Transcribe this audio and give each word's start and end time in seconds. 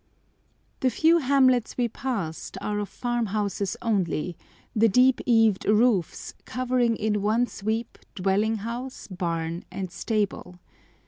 The 0.79 0.89
few 0.89 1.19
hamlets 1.19 1.77
we 1.77 1.87
passed 1.87 2.57
are 2.59 2.79
of 2.79 2.89
farm 2.89 3.27
houses 3.27 3.77
only, 3.83 4.35
the 4.75 4.89
deep 4.89 5.21
eaved 5.27 5.65
roofs 5.65 6.33
covering 6.43 6.95
in 6.95 7.21
one 7.21 7.45
sweep 7.45 7.99
dwelling 8.15 8.55
house, 8.55 9.05
barn, 9.07 9.63
and 9.71 9.91
stable. 9.91 10.57